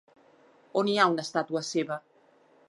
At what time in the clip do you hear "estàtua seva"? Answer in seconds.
1.27-1.99